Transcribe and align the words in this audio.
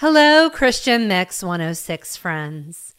Hello, 0.00 0.48
Christian 0.48 1.08
Mix 1.08 1.42
106 1.42 2.16
friends. 2.16 2.94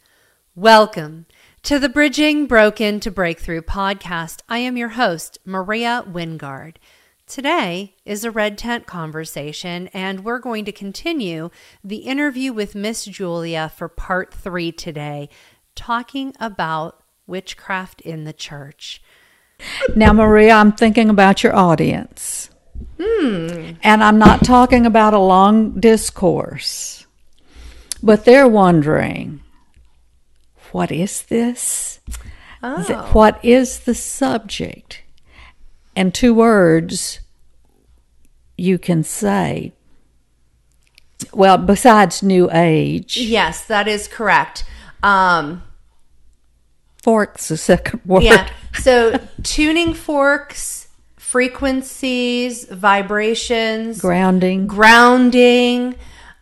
Welcome 0.54 1.24
to 1.62 1.78
the 1.78 1.88
Bridging 1.88 2.46
Broken 2.46 3.00
to 3.00 3.10
Breakthrough 3.10 3.62
podcast. 3.62 4.42
I 4.50 4.58
am 4.58 4.76
your 4.76 4.90
host, 4.90 5.38
Maria 5.46 6.04
Wingard. 6.06 6.74
Today 7.26 7.94
is 8.04 8.22
a 8.22 8.30
red 8.30 8.58
tent 8.58 8.86
conversation, 8.86 9.88
and 9.94 10.26
we're 10.26 10.40
going 10.40 10.66
to 10.66 10.72
continue 10.72 11.48
the 11.82 12.00
interview 12.00 12.52
with 12.52 12.74
Miss 12.74 13.06
Julia 13.06 13.72
for 13.74 13.88
part 13.88 14.34
three 14.34 14.70
today, 14.70 15.30
talking 15.74 16.34
about 16.38 17.02
witchcraft 17.26 18.02
in 18.02 18.24
the 18.24 18.34
church. 18.34 19.02
Now, 19.96 20.12
Maria, 20.12 20.52
I'm 20.52 20.72
thinking 20.72 21.08
about 21.08 21.42
your 21.42 21.56
audience. 21.56 22.49
Hmm. 23.02 23.72
And 23.82 24.04
I'm 24.04 24.18
not 24.18 24.44
talking 24.44 24.84
about 24.84 25.14
a 25.14 25.18
long 25.18 25.80
discourse, 25.80 27.06
but 28.02 28.24
they're 28.24 28.48
wondering 28.48 29.40
what 30.72 30.90
is 30.92 31.22
this? 31.22 32.00
Oh. 32.62 32.84
Th- 32.84 32.98
What 33.14 33.42
is 33.44 33.80
the 33.80 33.94
subject? 33.94 35.02
And 35.96 36.14
two 36.14 36.34
words 36.34 37.20
you 38.56 38.78
can 38.78 39.02
say. 39.02 39.72
Well, 41.32 41.58
besides 41.58 42.22
New 42.22 42.50
Age, 42.52 43.16
Yes, 43.16 43.64
that 43.66 43.88
is 43.88 44.06
correct. 44.08 44.64
Um, 45.02 45.62
fork's 47.02 47.48
the 47.48 47.56
second 47.56 48.00
word. 48.06 48.22
yeah. 48.24 48.48
So 48.74 49.18
tuning 49.42 49.94
forks, 49.94 50.79
frequencies, 51.30 52.64
vibrations, 52.64 54.00
Grounding. 54.00 54.66
grounding. 54.66 55.94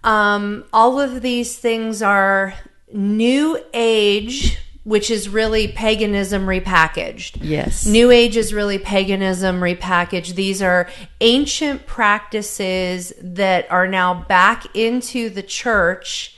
Um, 0.02 0.64
all 0.72 0.98
of 0.98 1.20
these 1.20 1.58
things 1.58 2.00
are 2.00 2.54
new 2.90 3.62
age, 3.74 4.56
which 4.84 5.10
is 5.10 5.28
really 5.28 5.68
paganism 5.68 6.46
repackaged. 6.46 7.36
Yes. 7.42 7.84
New 7.84 8.10
age 8.10 8.34
is 8.34 8.54
really 8.54 8.78
paganism 8.78 9.60
repackaged. 9.60 10.36
These 10.36 10.62
are 10.62 10.88
ancient 11.20 11.84
practices 11.86 13.12
that 13.20 13.70
are 13.70 13.86
now 13.86 14.14
back 14.14 14.74
into 14.74 15.28
the 15.28 15.42
church, 15.42 16.34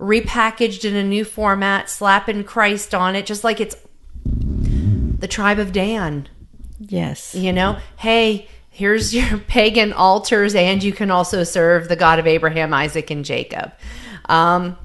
repackaged 0.00 0.84
in 0.84 0.96
a 0.96 1.04
new 1.04 1.24
format, 1.24 1.88
slapping 1.88 2.42
Christ 2.42 2.96
on 2.96 3.14
it, 3.14 3.26
just 3.26 3.44
like 3.44 3.60
it's 3.60 3.76
the 4.24 5.28
tribe 5.28 5.60
of 5.60 5.70
Dan. 5.70 6.28
Yes. 6.88 7.34
You 7.34 7.52
know, 7.52 7.78
hey, 7.96 8.48
here's 8.70 9.14
your 9.14 9.38
pagan 9.48 9.92
altars, 9.92 10.54
and 10.54 10.82
you 10.82 10.92
can 10.92 11.10
also 11.10 11.44
serve 11.44 11.88
the 11.88 11.96
God 11.96 12.18
of 12.18 12.26
Abraham, 12.26 12.72
Isaac, 12.74 13.10
and 13.10 13.24
Jacob. 13.24 13.72
Um, 14.28 14.76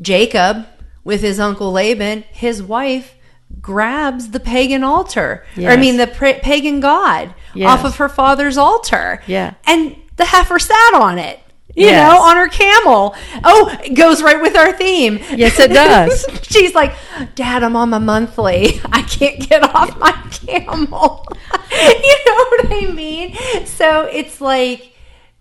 Jacob, 0.00 0.66
with 1.04 1.20
his 1.20 1.38
uncle 1.40 1.72
Laban, 1.72 2.22
his 2.30 2.62
wife 2.62 3.14
grabs 3.60 4.30
the 4.30 4.40
pagan 4.40 4.82
altar. 4.82 5.44
Or, 5.58 5.68
I 5.68 5.76
mean, 5.76 5.96
the 5.98 6.06
pra- 6.06 6.40
pagan 6.40 6.80
god 6.80 7.34
Yes. 7.54 7.68
off 7.70 7.84
of 7.84 7.96
her 7.96 8.08
father's 8.08 8.56
altar. 8.56 9.22
Yeah. 9.26 9.54
And 9.66 9.94
the 10.16 10.24
heifer 10.24 10.58
sat 10.58 10.94
on 10.94 11.18
it. 11.18 11.38
You 11.74 11.86
Yes. 11.86 12.12
know, 12.12 12.22
on 12.22 12.36
her 12.36 12.48
camel. 12.48 13.14
Oh, 13.44 13.74
it 13.82 13.94
goes 13.94 14.22
right 14.22 14.40
with 14.40 14.56
our 14.56 14.72
theme. 14.72 15.18
Yes, 15.34 15.58
it 15.58 15.72
does. 15.72 16.26
She's 16.42 16.74
like, 16.74 16.94
Dad, 17.34 17.62
I'm 17.62 17.76
on 17.76 17.90
my 17.90 17.98
monthly. 17.98 18.80
I 18.92 19.02
can't 19.02 19.48
get 19.48 19.62
off 19.74 19.96
my 19.98 20.12
camel. 20.30 21.26
you 21.72 22.16
know 22.26 22.44
what 22.50 22.66
I 22.72 22.90
mean? 22.92 23.34
So 23.64 24.02
it's 24.04 24.40
like 24.40 24.92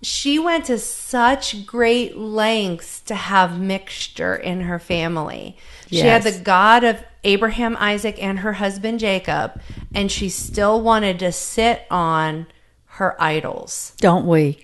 she 0.02 0.40
went 0.40 0.66
to 0.66 0.80
such 0.80 1.66
great 1.66 2.18
lengths 2.18 3.02
to 3.02 3.16
have 3.16 3.60
mixture 3.60 4.36
in 4.36 4.62
her 4.62 4.80
family. 4.80 5.58
She 5.90 6.00
had 6.00 6.24
the 6.24 6.32
God 6.32 6.86
of 6.86 7.04
Abraham, 7.26 7.76
Isaac, 7.78 8.22
and 8.24 8.40
her 8.40 8.54
husband 8.54 9.00
Jacob, 9.00 9.60
and 9.94 10.10
she 10.10 10.30
still 10.30 10.82
wanted 10.82 11.20
to 11.20 11.32
sit 11.34 11.86
on 11.92 12.48
her 12.86 13.22
idols. 13.22 13.94
Don't 14.00 14.26
we? 14.26 14.64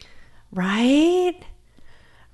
Right? 0.51 1.35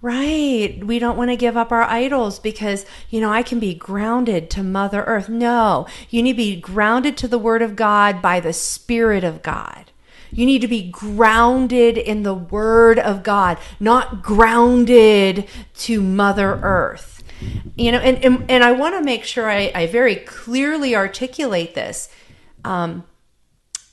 Right. 0.03 0.85
We 0.85 0.99
don't 0.99 1.15
want 1.15 1.29
to 1.31 1.37
give 1.37 1.55
up 1.55 1.71
our 1.71 1.83
idols 1.83 2.37
because, 2.37 2.85
you 3.09 3.21
know, 3.21 3.31
I 3.31 3.41
can 3.41 3.57
be 3.57 3.73
grounded 3.73 4.49
to 4.49 4.61
Mother 4.61 5.01
Earth. 5.05 5.29
No, 5.29 5.87
you 6.09 6.21
need 6.21 6.33
to 6.33 6.37
be 6.37 6.59
grounded 6.59 7.15
to 7.17 7.27
the 7.29 7.37
Word 7.37 7.61
of 7.61 7.77
God 7.77 8.21
by 8.21 8.41
the 8.41 8.51
Spirit 8.51 9.23
of 9.23 9.41
God. 9.41 9.91
You 10.29 10.45
need 10.45 10.59
to 10.59 10.67
be 10.67 10.91
grounded 10.91 11.97
in 11.97 12.23
the 12.23 12.33
Word 12.33 12.99
of 12.99 13.23
God, 13.23 13.57
not 13.79 14.21
grounded 14.21 15.47
to 15.75 16.01
Mother 16.01 16.59
Earth. 16.61 17.23
You 17.77 17.93
know, 17.93 17.99
and, 17.99 18.21
and, 18.25 18.51
and 18.51 18.61
I 18.61 18.73
want 18.73 18.95
to 18.95 19.01
make 19.01 19.23
sure 19.23 19.49
I, 19.49 19.71
I 19.73 19.87
very 19.87 20.17
clearly 20.17 20.97
articulate 20.97 21.75
this. 21.75 22.09
Um, 22.65 23.05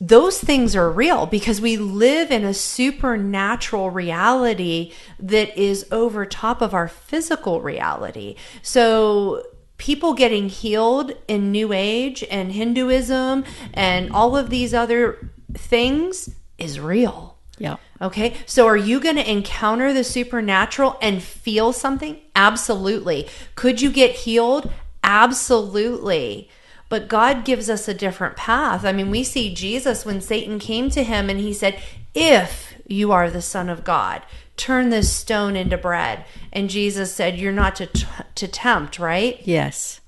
those 0.00 0.38
things 0.38 0.74
are 0.74 0.90
real 0.90 1.26
because 1.26 1.60
we 1.60 1.76
live 1.76 2.30
in 2.30 2.44
a 2.44 2.54
supernatural 2.54 3.90
reality 3.90 4.92
that 5.18 5.56
is 5.58 5.86
over 5.92 6.24
top 6.24 6.62
of 6.62 6.72
our 6.72 6.88
physical 6.88 7.60
reality. 7.60 8.34
So, 8.62 9.44
people 9.76 10.12
getting 10.12 10.48
healed 10.48 11.12
in 11.26 11.50
New 11.50 11.72
Age 11.72 12.22
and 12.30 12.52
Hinduism 12.52 13.44
and 13.72 14.12
all 14.12 14.36
of 14.36 14.50
these 14.50 14.74
other 14.74 15.30
things 15.54 16.28
is 16.58 16.78
real. 16.78 17.38
Yeah. 17.58 17.76
Okay. 18.00 18.34
So 18.46 18.66
are 18.66 18.76
you 18.76 19.00
going 19.00 19.16
to 19.16 19.30
encounter 19.30 19.92
the 19.92 20.04
supernatural 20.04 20.98
and 21.00 21.22
feel 21.22 21.72
something? 21.72 22.18
Absolutely. 22.34 23.28
Could 23.54 23.80
you 23.80 23.90
get 23.90 24.12
healed? 24.12 24.70
Absolutely. 25.02 26.50
But 26.90 27.08
God 27.08 27.44
gives 27.46 27.70
us 27.70 27.88
a 27.88 27.94
different 27.94 28.36
path. 28.36 28.84
I 28.84 28.92
mean, 28.92 29.10
we 29.10 29.24
see 29.24 29.54
Jesus 29.54 30.04
when 30.04 30.20
Satan 30.20 30.58
came 30.58 30.90
to 30.90 31.02
him 31.02 31.30
and 31.30 31.40
he 31.40 31.54
said, 31.54 31.80
If 32.14 32.74
you 32.86 33.12
are 33.12 33.30
the 33.30 33.40
Son 33.40 33.70
of 33.70 33.84
God, 33.84 34.22
turn 34.58 34.90
this 34.90 35.10
stone 35.10 35.56
into 35.56 35.78
bread. 35.78 36.26
And 36.52 36.68
Jesus 36.68 37.14
said, 37.14 37.38
You're 37.38 37.52
not 37.52 37.76
to, 37.76 37.86
t- 37.86 38.06
to 38.34 38.48
tempt, 38.48 38.98
right? 38.98 39.40
Yes. 39.44 40.00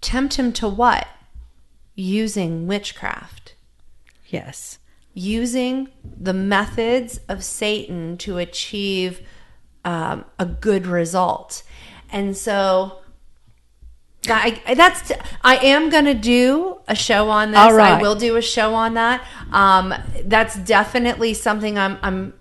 Tempt 0.00 0.34
him 0.34 0.52
to 0.54 0.68
what? 0.68 1.06
Using 1.94 2.66
witchcraft 2.66 3.54
Yes. 4.26 4.78
using 5.12 5.88
the 6.02 6.32
methods 6.34 7.20
of 7.28 7.44
Satan 7.44 8.16
to 8.18 8.38
achieve 8.38 9.20
um, 9.84 10.24
a 10.40 10.46
good 10.46 10.86
result. 10.88 11.62
And 12.10 12.36
so 12.36 12.98
I, 14.32 14.74
that's 14.74 15.12
I 15.42 15.56
am 15.56 15.90
going 15.90 16.04
to 16.06 16.14
do 16.14 16.78
a 16.88 16.94
show 16.94 17.30
on 17.30 17.50
this. 17.50 17.72
Right. 17.72 17.92
I 17.92 18.02
will 18.02 18.14
do 18.14 18.36
a 18.36 18.42
show 18.42 18.74
on 18.74 18.94
that. 18.94 19.26
Um, 19.52 19.94
that's 20.24 20.56
definitely 20.56 21.34
something 21.34 21.78
I'm 21.78 21.98
I'm 22.02 22.34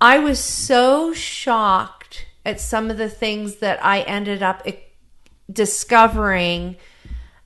I 0.00 0.18
was 0.18 0.38
so 0.38 1.12
shocked 1.12 2.26
at 2.44 2.60
some 2.60 2.90
of 2.90 2.96
the 2.96 3.08
things 3.08 3.56
that 3.56 3.84
I 3.84 4.00
ended 4.02 4.42
up 4.42 4.66
discovering 5.52 6.76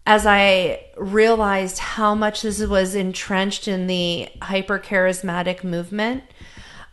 as 0.07 0.27
I 0.27 0.85
realized 0.97 1.79
how 1.79 2.15
much 2.15 2.43
this 2.43 2.65
was 2.65 2.95
entrenched 2.95 3.67
in 3.67 3.87
the 3.87 4.29
hyper 4.43 4.79
charismatic 4.79 5.65
movement 5.65 6.25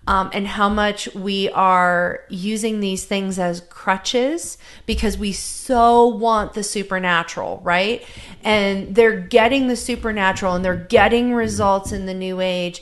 um, 0.07 0.31
and 0.33 0.47
how 0.47 0.67
much 0.67 1.13
we 1.13 1.49
are 1.49 2.21
using 2.29 2.79
these 2.79 3.05
things 3.05 3.37
as 3.37 3.61
crutches 3.69 4.57
because 4.85 5.17
we 5.17 5.31
so 5.31 6.07
want 6.07 6.53
the 6.53 6.63
supernatural, 6.63 7.61
right? 7.63 8.03
And 8.43 8.95
they're 8.95 9.19
getting 9.19 9.67
the 9.67 9.75
supernatural 9.75 10.55
and 10.55 10.65
they're 10.65 10.75
getting 10.75 11.33
results 11.33 11.91
in 11.91 12.07
the 12.07 12.13
new 12.15 12.41
age. 12.41 12.81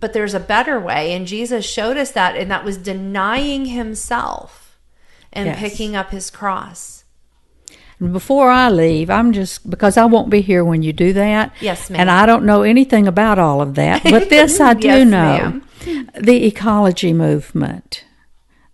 But 0.00 0.12
there's 0.12 0.34
a 0.34 0.40
better 0.40 0.80
way. 0.80 1.12
And 1.12 1.26
Jesus 1.26 1.64
showed 1.64 1.96
us 1.96 2.10
that. 2.12 2.36
And 2.36 2.50
that 2.50 2.64
was 2.64 2.76
denying 2.78 3.66
himself 3.66 4.78
and 5.32 5.46
Yes. 5.48 5.58
picking 5.58 5.94
up 5.94 6.10
his 6.10 6.30
cross. 6.30 7.04
And 7.98 8.12
before 8.12 8.50
I 8.50 8.68
leave, 8.70 9.08
I'm 9.08 9.32
just 9.32 9.68
because 9.70 9.96
I 9.96 10.04
won't 10.04 10.28
be 10.28 10.42
here 10.42 10.64
when 10.64 10.82
you 10.82 10.92
do 10.92 11.12
that. 11.14 11.52
Yes, 11.60 11.88
ma'am. 11.88 12.00
And 12.02 12.10
I 12.10 12.26
don't 12.26 12.44
know 12.44 12.62
anything 12.62 13.06
about 13.08 13.38
all 13.38 13.62
of 13.62 13.74
that, 13.76 14.02
but 14.04 14.28
this 14.28 14.60
I 14.60 14.74
do 14.88 14.88
Yes, 14.88 15.08
know: 15.08 15.16
ma'am. 15.18 15.62
The 16.20 16.44
ecology 16.46 17.12
movement, 17.12 18.04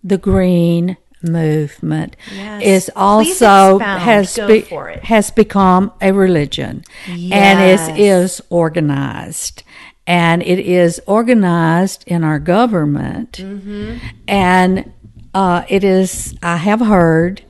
the 0.03 0.17
green 0.17 0.97
movement, 1.21 2.15
Yes. 2.35 2.61
is 2.63 2.91
also 2.95 3.79
has 3.79 4.35
be- 4.47 4.65
has 5.03 5.31
become 5.31 5.91
a 6.01 6.11
religion, 6.11 6.83
and 7.07 7.21
Yes. 7.59 7.87
it 7.89 7.99
is 7.99 8.41
organized. 8.49 9.63
And 10.05 10.43
it 10.43 10.59
is 10.59 10.99
organized 11.07 12.03
in 12.07 12.25
our 12.25 12.37
government, 12.39 13.31
Mm-hmm. 13.41 13.97
and 14.27 14.91
uh, 15.33 15.63
it 15.69 15.83
is. 15.85 16.35
I 16.43 16.57
have 16.57 16.81
heard 16.81 17.41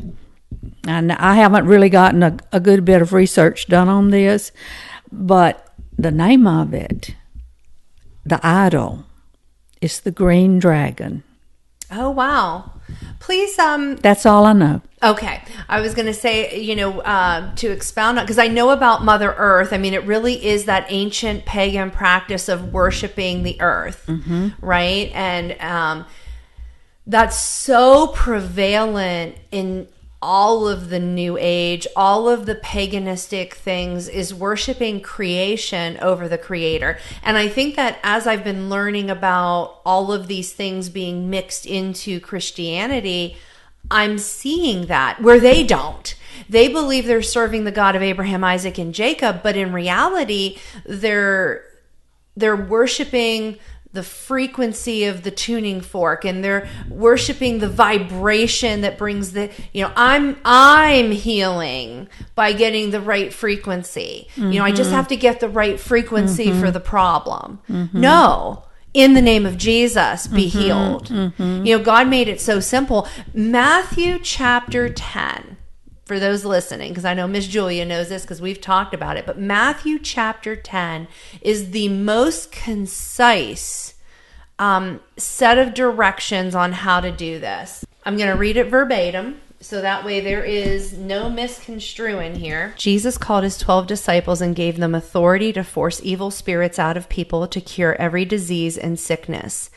and 0.87 1.11
I 1.13 1.35
haven't 1.35 1.65
really 1.65 1.89
gotten 1.89 2.21
a, 2.23 2.37
a 2.51 2.59
good 2.59 2.85
bit 2.85 3.01
of 3.01 3.11
research 3.13 3.67
done 3.67 3.89
on 3.89 4.09
this, 4.11 4.51
but 5.11 5.67
the 5.97 6.11
name 6.11 6.45
of 6.45 6.73
it, 6.73 7.15
the 8.25 8.39
idol, 8.45 9.05
is 9.83 9.99
the 10.01 10.11
green 10.11 10.59
dragon. 10.59 11.23
Oh, 11.91 12.09
wow. 12.09 12.71
Please, 13.19 13.57
um, 13.59 13.97
That's 13.97 14.25
all 14.25 14.45
I 14.45 14.53
know. 14.53 14.81
Okay. 15.01 15.41
I 15.69 15.79
was 15.79 15.93
going 15.93 16.05
to 16.07 16.13
say, 16.13 16.59
you 16.59 16.75
know, 16.75 17.01
uh, 17.01 17.53
to 17.55 17.71
expound 17.71 18.19
on, 18.19 18.25
because 18.25 18.39
I 18.39 18.47
know 18.47 18.71
about 18.71 19.03
Mother 19.03 19.33
Earth. 19.37 19.71
I 19.73 19.77
mean, 19.77 19.93
it 19.93 20.03
really 20.05 20.43
is 20.45 20.65
that 20.65 20.87
ancient 20.89 21.45
pagan 21.45 21.91
practice 21.91 22.49
of 22.49 22.73
worshiping 22.73 23.43
the 23.43 23.61
earth, 23.61 24.09
right? 24.61 25.11
And 25.13 25.59
um, 25.61 26.05
that's 27.05 27.37
so 27.39 28.07
prevalent 28.07 29.37
in 29.51 29.87
all 30.23 30.69
of 30.69 30.89
the 30.89 31.01
new 31.01 31.37
age, 31.37 31.85
all 31.97 32.29
of 32.29 32.45
the 32.45 32.55
paganistic 32.55 33.53
things 33.53 34.07
is 34.07 34.33
worshiping 34.33 35.01
creation 35.01 35.97
over 36.01 36.29
the 36.29 36.37
creator. 36.37 36.97
And 37.21 37.35
I 37.35 37.49
think 37.49 37.75
that 37.75 37.99
as 38.03 38.25
I've 38.25 38.45
been 38.45 38.69
learning 38.69 39.09
about 39.09 39.81
all 39.85 40.13
of 40.13 40.27
these 40.27 40.53
things 40.53 40.87
being 40.87 41.29
mixed 41.29 41.65
into 41.65 42.21
Christianity, 42.21 43.35
I'm 43.91 44.17
seeing 44.17 44.85
that 44.85 45.21
where 45.21 45.41
they 45.41 45.61
don't. 45.61 46.15
They 46.47 46.69
believe 46.69 47.05
they're 47.05 47.21
serving 47.21 47.65
the 47.65 47.71
God 47.71 47.97
of 47.97 48.01
Abraham, 48.01 48.45
Isaac, 48.45 48.77
and 48.77 48.93
Jacob, 48.93 49.43
but 49.43 49.57
in 49.57 49.73
reality, 49.73 50.57
they're 50.85 51.65
they're 52.35 52.55
worshiping 52.55 53.59
the 53.93 54.03
frequency 54.03 55.05
of 55.05 55.21
the 55.21 55.29
tuning 55.29 55.79
fork 55.79 56.25
and 56.25 56.43
they're 56.43 56.67
worshiping 56.89 57.59
the 57.59 57.69
vibration 57.69 58.81
that 58.81 58.97
brings 58.97 59.33
the 59.33 59.51
you 59.71 59.83
know 59.83 59.93
i'm 59.95 60.35
i'm 60.43 61.11
healing 61.11 62.09
by 62.35 62.51
getting 62.51 62.89
the 62.89 62.99
right 62.99 63.31
frequency. 63.31 64.27
You 64.35 64.59
know 64.59 64.65
i 64.65 64.71
just 64.71 64.87
mm-hmm. 64.87 64.95
have 64.95 65.07
to 65.09 65.15
get 65.15 65.39
the 65.39 65.49
right 65.49 65.79
frequency 65.79 66.47
for 66.47 66.65
mm-hmm. 66.65 66.71
the 66.71 66.79
problem. 66.79 67.61
Mm-hmm. 67.69 68.01
No. 68.01 68.63
In 68.93 69.13
the 69.13 69.21
name 69.21 69.45
of 69.45 69.57
jesus 69.57 70.27
be 70.27 70.47
healed. 70.47 71.09
You 71.09 71.77
know 71.77 71.79
god 71.79 72.07
made 72.07 72.27
it 72.27 72.41
so 72.41 72.59
simple. 72.59 73.07
Matthew 73.33 74.19
chapter 74.19 74.89
10 74.89 75.57
for 76.05 76.19
those 76.19 76.43
listening, 76.43 76.89
because 76.89 77.05
I 77.05 77.13
know 77.13 77.27
Miss 77.27 77.47
Julia 77.47 77.85
knows 77.85 78.09
this 78.09 78.23
because 78.23 78.41
we've 78.41 78.59
talked 78.59 78.93
about 78.93 79.17
it, 79.17 79.25
but 79.25 79.39
Matthew 79.39 79.99
chapter 79.99 80.55
10 80.55 81.07
is 81.41 81.71
the 81.71 81.87
most 81.89 82.51
concise 82.51 83.93
um, 84.59 84.99
set 85.17 85.57
of 85.57 85.73
directions 85.73 86.55
on 86.55 86.73
how 86.73 86.99
to 86.99 87.11
do 87.11 87.39
this. 87.39 87.85
I'm 88.05 88.17
going 88.17 88.29
to 88.29 88.37
read 88.37 88.57
it 88.57 88.65
verbatim. 88.65 89.39
So 89.63 89.79
that 89.79 90.03
way 90.03 90.19
there 90.19 90.43
is 90.43 90.91
no 90.97 91.29
misconstruing 91.29 92.35
here. 92.35 92.73
Jesus 92.77 93.17
called 93.17 93.45
his 93.45 93.57
12 93.57 93.87
disciples 93.87 94.41
and 94.41 94.53
gave 94.53 94.77
them 94.77 94.93
authority 94.93 95.53
to 95.53 95.63
force 95.63 96.01
evil 96.03 96.31
spirits 96.31 96.77
out 96.77 96.97
of 96.97 97.07
people 97.07 97.47
to 97.47 97.61
cure 97.61 97.95
every 97.95 98.25
disease 98.25 98.77
and 98.77 98.99
sickness. 98.99 99.69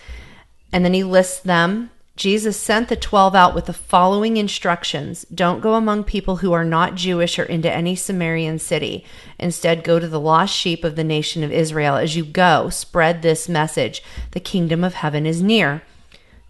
And 0.73 0.85
then 0.85 0.93
he 0.93 1.05
lists 1.05 1.39
them. 1.39 1.91
Jesus 2.17 2.57
sent 2.57 2.89
the 2.89 2.97
12 2.97 3.35
out 3.35 3.55
with 3.55 3.67
the 3.67 3.75
following 3.75 4.39
instructions 4.39 5.27
Don't 5.35 5.61
go 5.61 5.75
among 5.75 6.05
people 6.05 6.37
who 6.37 6.55
are 6.55 6.65
not 6.65 6.95
Jewish 6.95 7.39
or 7.39 7.45
into 7.45 7.71
any 7.71 7.95
Samaritan 7.95 8.59
city. 8.59 9.05
Instead, 9.39 9.85
go 9.85 9.99
to 9.99 10.09
the 10.09 10.19
lost 10.19 10.57
sheep 10.57 10.83
of 10.83 10.97
the 10.97 11.05
nation 11.05 11.45
of 11.45 11.53
Israel. 11.53 11.97
As 11.97 12.17
you 12.17 12.25
go, 12.25 12.71
spread 12.71 13.21
this 13.21 13.51
message 13.51 14.03
The 14.31 14.41
kingdom 14.41 14.83
of 14.83 14.95
heaven 14.95 15.27
is 15.27 15.43
near. 15.43 15.83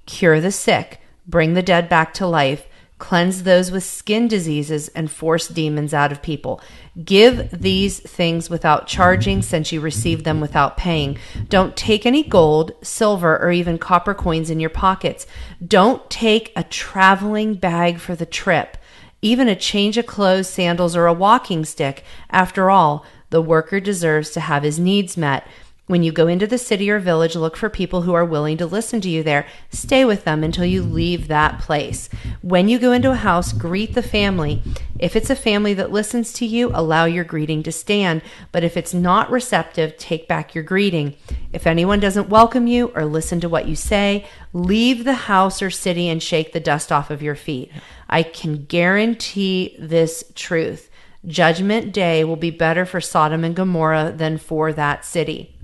Cure 0.07 0.41
the 0.41 0.53
sick, 0.53 1.01
bring 1.27 1.55
the 1.55 1.63
dead 1.63 1.89
back 1.89 2.15
to 2.15 2.29
life, 2.29 2.69
cleanse 2.98 3.43
those 3.43 3.70
with 3.70 3.84
skin 3.84 4.26
diseases, 4.26 4.88
and 4.88 5.10
force 5.10 5.48
demons 5.48 5.93
out 5.93 6.12
of 6.12 6.22
people. 6.22 6.60
Give 7.04 7.50
these 7.50 8.00
things 8.00 8.48
without 8.48 8.87
charging, 8.87 9.43
since 9.43 9.70
you 9.70 9.81
received 9.81 10.25
them 10.25 10.40
without 10.40 10.76
paying. 10.76 11.19
Don't 11.48 11.76
take 11.76 12.06
any 12.06 12.22
gold, 12.22 12.72
silver, 12.82 13.38
or 13.38 13.50
even 13.50 13.78
copper 13.78 14.14
coins 14.14 14.48
in 14.48 14.60
your 14.60 14.70
pockets. 14.70 15.26
Don't 15.66 16.08
take 16.08 16.52
a 16.56 16.64
traveling 16.64 17.54
bag 17.54 17.98
for 17.98 18.14
the 18.14 18.26
trip, 18.26 18.78
even 19.20 19.48
a 19.48 19.56
change 19.56 19.98
of 19.98 20.06
clothes, 20.06 20.48
sandals, 20.48 20.96
or 20.96 21.06
a 21.06 21.12
walking 21.12 21.64
stick. 21.64 22.02
After 22.31 22.70
all, 22.70 23.04
the 23.31 23.43
worker 23.43 23.81
deserves 23.81 24.31
to 24.31 24.40
have 24.40 24.62
his 24.62 24.78
needs 24.78 25.16
met. 25.16 25.46
When 25.88 26.03
you 26.03 26.11
go 26.11 26.27
into 26.27 26.49
the 26.49 26.59
city 26.59 26.91
or 26.91 26.99
village, 26.99 27.37
look 27.37 27.56
for 27.56 27.71
people 27.71 28.03
who 28.03 28.12
are 28.12 28.25
willing 28.25 28.56
to 28.56 28.67
listen 28.67 29.00
to 29.03 29.09
you 29.09 29.23
there. 29.23 29.47
Stay 29.71 30.05
with 30.05 30.25
them 30.25 30.43
until 30.43 30.65
you 30.65 30.83
leave 30.83 31.29
that 31.29 31.61
place. 31.61 32.09
When 32.43 32.69
you 32.69 32.81
go 32.81 32.91
into 32.91 33.12
a 33.12 33.17
house, 33.17 33.53
greet 33.53 33.94
the 33.94 34.03
family. 34.03 34.65
If 34.99 35.15
it's 35.15 35.31
a 35.31 35.37
family 35.37 35.75
that 35.75 35.93
listens 35.93 36.33
to 36.35 36.47
you, 36.47 36.73
allow 36.75 37.05
your 37.05 37.23
greeting 37.23 37.62
to 37.62 37.71
stand. 37.71 38.23
But 38.50 38.65
if 38.65 38.77
it's 38.77 38.93
not 38.93 39.31
receptive, 39.31 39.97
take 39.97 40.27
back 40.27 40.56
your 40.56 40.65
greeting. 40.65 41.15
If 41.53 41.69
anyone 41.69 42.00
doesn't 42.00 42.31
welcome 42.31 42.67
you 42.67 42.89
or 42.89 43.05
listen 43.05 43.39
to 43.43 43.49
what 43.49 43.69
you 43.69 43.77
say, 43.77 44.27
leave 44.53 45.05
the 45.05 45.15
house 45.15 45.62
or 45.62 45.71
city 45.71 46.09
and 46.09 46.21
shake 46.21 46.53
the 46.53 46.59
dust 46.59 46.91
off 46.91 47.11
of 47.11 47.23
your 47.23 47.37
feet. 47.37 47.71
I 48.11 48.25
can 48.25 48.65
guarantee 48.65 49.77
this 49.79 50.32
truth. 50.35 50.91
Judgment 51.25 51.93
day 51.93 52.25
will 52.25 52.37
be 52.37 52.50
better 52.50 52.85
for 52.85 53.00
Sodom 53.00 53.44
and 53.44 53.55
Gomorrah 53.55 54.12
than 54.17 54.37
for 54.39 54.73
that 54.73 55.05
city. 55.05 55.56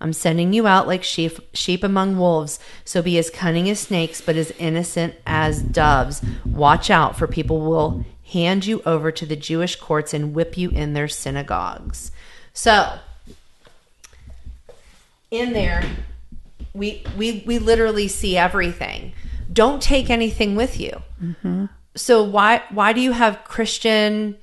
I'm 0.00 0.12
sending 0.12 0.52
you 0.52 0.66
out 0.66 0.86
like 0.86 1.02
sheep, 1.02 1.38
sheep 1.54 1.82
among 1.82 2.18
wolves. 2.18 2.58
So 2.84 3.02
be 3.02 3.18
as 3.18 3.30
cunning 3.30 3.68
as 3.70 3.80
snakes, 3.80 4.20
but 4.20 4.36
as 4.36 4.50
innocent 4.52 5.14
as 5.26 5.62
doves. 5.62 6.22
Watch 6.44 6.90
out, 6.90 7.16
for 7.18 7.26
people 7.26 7.60
will 7.60 8.04
hand 8.24 8.66
you 8.66 8.82
over 8.84 9.10
to 9.12 9.24
the 9.24 9.36
Jewish 9.36 9.76
courts 9.76 10.12
and 10.12 10.34
whip 10.34 10.58
you 10.58 10.70
in 10.70 10.92
their 10.92 11.08
synagogues. 11.08 12.10
So, 12.52 12.98
in 15.30 15.52
there, 15.52 15.84
we 16.74 17.02
we 17.16 17.42
we 17.46 17.58
literally 17.58 18.08
see 18.08 18.36
everything. 18.36 19.12
Don't 19.52 19.82
take 19.82 20.10
anything 20.10 20.56
with 20.56 20.78
you. 20.78 21.02
Mm-hmm. 21.22 21.66
So 21.94 22.22
why 22.22 22.62
why 22.70 22.92
do 22.92 23.00
you 23.00 23.12
have 23.12 23.44
Christian 23.44 24.36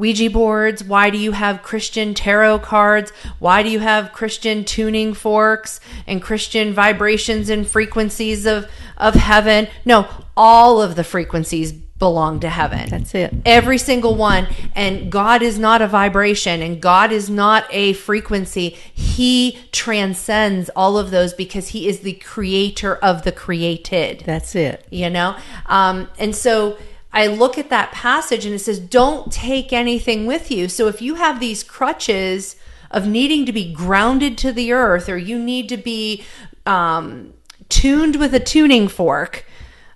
Ouija 0.00 0.30
boards? 0.30 0.82
Why 0.82 1.10
do 1.10 1.18
you 1.18 1.32
have 1.32 1.62
Christian 1.62 2.14
tarot 2.14 2.60
cards? 2.60 3.12
Why 3.38 3.62
do 3.62 3.68
you 3.68 3.80
have 3.80 4.12
Christian 4.12 4.64
tuning 4.64 5.12
forks 5.12 5.78
and 6.06 6.22
Christian 6.22 6.72
vibrations 6.72 7.50
and 7.50 7.68
frequencies 7.68 8.46
of 8.46 8.66
of 8.96 9.14
heaven? 9.14 9.68
No, 9.84 10.08
all 10.36 10.80
of 10.80 10.96
the 10.96 11.04
frequencies 11.04 11.72
belong 12.00 12.40
to 12.40 12.48
heaven. 12.48 12.88
That's 12.88 13.14
it. 13.14 13.32
Every 13.44 13.76
single 13.76 14.16
one. 14.16 14.48
And 14.74 15.12
God 15.12 15.42
is 15.42 15.58
not 15.58 15.82
a 15.82 15.86
vibration 15.86 16.62
and 16.62 16.80
God 16.80 17.12
is 17.12 17.28
not 17.28 17.66
a 17.70 17.92
frequency. 17.92 18.70
He 18.70 19.58
transcends 19.70 20.70
all 20.74 20.96
of 20.96 21.10
those 21.10 21.34
because 21.34 21.68
He 21.68 21.86
is 21.86 22.00
the 22.00 22.14
creator 22.14 22.96
of 22.96 23.22
the 23.22 23.32
created 23.32 24.22
That's 24.24 24.54
it. 24.54 24.86
you 24.90 25.10
know 25.10 25.36
um, 25.66 26.08
and 26.18 26.34
so 26.34 26.78
i 27.12 27.26
look 27.26 27.58
at 27.58 27.70
that 27.70 27.92
passage 27.92 28.46
and 28.46 28.54
it 28.54 28.58
says 28.60 28.78
don't 28.78 29.32
take 29.32 29.72
anything 29.72 30.26
with 30.26 30.50
you. 30.50 30.68
So 30.68 30.86
if 30.88 31.02
you 31.02 31.16
have 31.16 31.40
these 31.40 31.62
crutches 31.62 32.56
of 32.90 33.06
needing 33.06 33.46
to 33.46 33.52
be 33.52 33.72
grounded 33.72 34.36
to 34.38 34.52
the 34.52 34.72
earth 34.72 35.08
or 35.08 35.16
you 35.16 35.38
need 35.38 35.68
to 35.68 35.76
be 35.76 36.24
um, 36.66 37.34
tuned 37.68 38.16
with 38.16 38.34
a 38.34 38.40
tuning 38.40 38.88
fork 38.88 39.44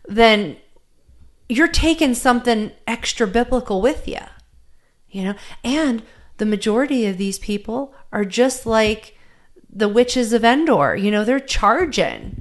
then 0.06 0.56
you're 1.48 1.68
taking 1.68 2.14
something 2.14 2.70
extra 2.86 3.26
biblical 3.26 3.80
with 3.80 4.06
you 4.08 4.20
you 5.10 5.22
know? 5.22 5.34
And 5.62 6.02
the 6.38 6.46
majority 6.46 7.06
of 7.06 7.18
these 7.18 7.38
people 7.38 7.94
are 8.12 8.24
just 8.24 8.66
like 8.66 9.16
the 9.72 9.88
witches 9.88 10.32
of 10.32 10.44
endor 10.44 10.96
you 10.96 11.10
know? 11.10 11.24
They're 11.24 11.40
charging. 11.40 12.40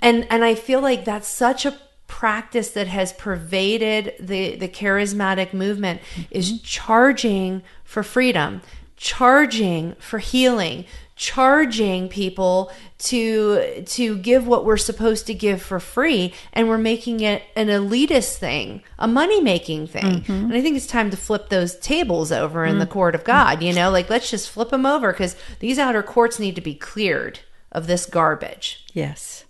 And 0.00 0.26
and 0.30 0.44
i 0.44 0.54
feel 0.54 0.80
like 0.80 1.04
that's 1.04 1.28
such 1.28 1.64
a 1.66 1.78
practice 2.22 2.70
that 2.70 2.86
has 2.86 3.12
pervaded 3.14 4.14
the 4.20 4.54
the 4.54 4.68
charismatic 4.68 5.52
movement 5.52 6.00
is 6.30 6.52
mm-hmm. 6.52 6.62
charging 6.62 7.60
for 7.82 8.04
freedom 8.04 8.62
charging 8.96 9.92
for 9.96 10.20
healing 10.20 10.84
charging 11.16 12.08
people 12.08 12.70
to 12.96 13.82
to 13.82 14.16
give 14.18 14.46
what 14.46 14.64
we're 14.64 14.76
supposed 14.76 15.26
to 15.26 15.34
give 15.34 15.60
for 15.60 15.80
free 15.80 16.32
and 16.52 16.68
we're 16.68 16.78
making 16.78 17.18
it 17.18 17.42
an 17.56 17.66
elitist 17.66 18.36
thing 18.36 18.84
a 19.00 19.08
money 19.08 19.40
making 19.40 19.88
thing 19.88 20.20
mm-hmm. 20.20 20.32
and 20.32 20.54
i 20.54 20.62
think 20.62 20.76
it's 20.76 20.86
time 20.86 21.10
to 21.10 21.16
flip 21.16 21.48
those 21.48 21.74
tables 21.80 22.30
over 22.30 22.64
in 22.64 22.78
the 22.78 22.84
mm-hmm. 22.84 22.92
court 22.92 23.16
of 23.16 23.24
god 23.24 23.60
you 23.60 23.72
know? 23.72 23.90
Like 23.90 24.08
let's 24.08 24.30
just 24.30 24.48
flip 24.48 24.70
them 24.70 24.86
over 24.86 25.10
because 25.10 25.34
these 25.58 25.76
outer 25.76 26.04
courts 26.04 26.38
need 26.38 26.54
to 26.54 26.60
be 26.60 26.76
cleared 26.76 27.40
of 27.72 27.88
this 27.88 28.06
garbage. 28.06 28.84
Yes. 28.92 29.44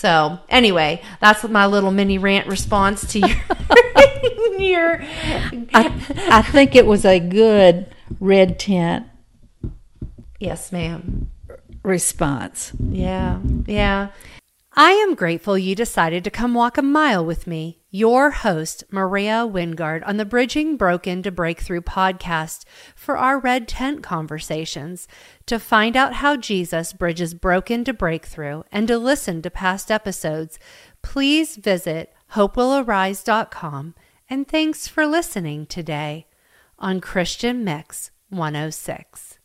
So 0.00 0.38
anyway, 0.48 1.02
that's 1.20 1.44
my 1.44 1.66
little 1.66 1.90
mini 1.90 2.16
rant 2.16 2.46
response 2.46 3.06
to 3.12 3.18
your 3.18 3.28
your 4.58 5.02
I, 5.74 5.92
I 6.30 6.42
think 6.42 6.74
it 6.74 6.86
was 6.86 7.04
a 7.04 7.18
good 7.20 7.86
red 8.18 8.58
tent 8.58 9.06
Yes, 10.38 10.72
ma'am. 10.72 11.30
response. 11.82 12.72
Yeah. 12.78 13.40
Yeah. 13.66 14.08
I 14.74 14.92
am 14.92 15.16
grateful 15.16 15.58
you 15.58 15.74
decided 15.74 16.22
to 16.22 16.30
come 16.30 16.54
walk 16.54 16.78
a 16.78 16.82
mile 16.82 17.26
with 17.26 17.44
me, 17.44 17.80
your 17.90 18.30
host, 18.30 18.84
Maria 18.88 19.44
Wingard, 19.44 20.06
on 20.06 20.16
the 20.16 20.24
Bridging 20.24 20.76
Broken 20.76 21.24
to 21.24 21.32
Breakthrough 21.32 21.80
podcast 21.80 22.64
for 22.94 23.18
our 23.18 23.40
Red 23.40 23.66
Tent 23.66 24.04
conversations. 24.04 25.08
To 25.46 25.58
find 25.58 25.96
out 25.96 26.14
how 26.14 26.36
Jesus 26.36 26.92
bridges 26.92 27.34
broken 27.34 27.82
to 27.82 27.92
breakthrough 27.92 28.62
and 28.70 28.86
to 28.86 28.96
listen 28.96 29.42
to 29.42 29.50
past 29.50 29.90
episodes, 29.90 30.56
please 31.02 31.56
visit 31.56 32.14
hopewillarise.com 32.34 33.96
and 34.28 34.46
thanks 34.46 34.86
for 34.86 35.04
listening 35.04 35.66
today 35.66 36.28
on 36.78 37.00
Christian 37.00 37.64
Mix 37.64 38.12
106. 38.28 39.39